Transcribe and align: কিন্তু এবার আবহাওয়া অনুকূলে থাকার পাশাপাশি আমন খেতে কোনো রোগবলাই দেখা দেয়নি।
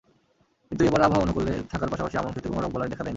কিন্তু 0.71 0.83
এবার 0.85 1.01
আবহাওয়া 1.01 1.23
অনুকূলে 1.23 1.53
থাকার 1.71 1.89
পাশাপাশি 1.89 2.15
আমন 2.17 2.31
খেতে 2.31 2.47
কোনো 2.49 2.61
রোগবলাই 2.61 2.89
দেখা 2.89 3.03
দেয়নি। 3.03 3.09